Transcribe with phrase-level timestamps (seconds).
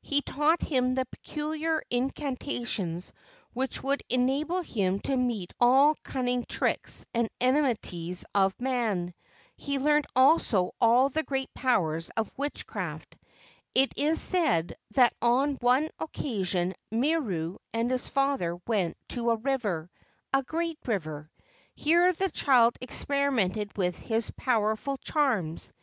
[0.00, 3.12] He taught him the peculiar incantations
[3.52, 9.12] which would enable him to meet all cunning tricks and enmities of man.
[9.58, 13.14] He learned also all the great powers of witchcraft.
[13.74, 19.90] It is said that on one occasion Miru and his father went to a river,
[20.32, 21.30] a great river.
[21.74, 25.74] Here the child experimented with his power¬ ful charms.